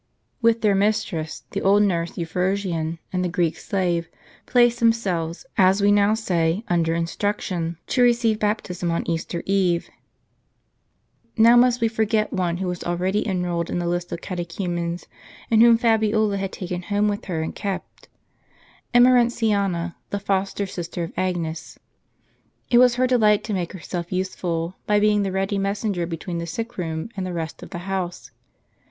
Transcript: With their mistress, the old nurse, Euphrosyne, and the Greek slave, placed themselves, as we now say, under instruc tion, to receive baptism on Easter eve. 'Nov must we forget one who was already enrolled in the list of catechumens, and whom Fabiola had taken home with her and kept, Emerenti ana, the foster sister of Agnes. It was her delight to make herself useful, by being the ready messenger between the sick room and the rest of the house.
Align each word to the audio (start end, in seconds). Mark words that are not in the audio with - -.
With 0.41 0.61
their 0.61 0.73
mistress, 0.73 1.43
the 1.51 1.61
old 1.61 1.83
nurse, 1.83 2.17
Euphrosyne, 2.17 2.97
and 3.13 3.23
the 3.23 3.29
Greek 3.29 3.55
slave, 3.55 4.09
placed 4.47 4.79
themselves, 4.79 5.45
as 5.59 5.79
we 5.79 5.91
now 5.91 6.15
say, 6.15 6.63
under 6.67 6.95
instruc 6.95 7.39
tion, 7.39 7.77
to 7.85 8.01
receive 8.01 8.39
baptism 8.39 8.89
on 8.89 9.07
Easter 9.07 9.43
eve. 9.45 9.91
'Nov 11.37 11.59
must 11.59 11.81
we 11.81 11.87
forget 11.87 12.33
one 12.33 12.57
who 12.57 12.65
was 12.65 12.83
already 12.83 13.27
enrolled 13.27 13.69
in 13.69 13.77
the 13.77 13.87
list 13.87 14.11
of 14.11 14.21
catechumens, 14.21 15.05
and 15.51 15.61
whom 15.61 15.77
Fabiola 15.77 16.37
had 16.37 16.51
taken 16.51 16.81
home 16.81 17.07
with 17.07 17.25
her 17.25 17.43
and 17.43 17.53
kept, 17.53 18.09
Emerenti 18.95 19.49
ana, 19.53 19.97
the 20.09 20.19
foster 20.19 20.65
sister 20.65 21.03
of 21.03 21.13
Agnes. 21.15 21.77
It 22.71 22.79
was 22.79 22.95
her 22.95 23.05
delight 23.05 23.43
to 23.43 23.53
make 23.53 23.73
herself 23.73 24.11
useful, 24.11 24.77
by 24.87 24.99
being 24.99 25.21
the 25.21 25.31
ready 25.31 25.59
messenger 25.59 26.07
between 26.07 26.39
the 26.39 26.47
sick 26.47 26.79
room 26.79 27.09
and 27.15 27.23
the 27.23 27.33
rest 27.33 27.61
of 27.61 27.69
the 27.69 27.77
house. 27.85 28.31